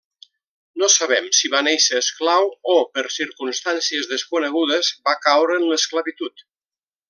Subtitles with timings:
[0.83, 6.45] No sabem si va néixer esclau, o per circumstàncies desconegudes va caure en l'esclavitud.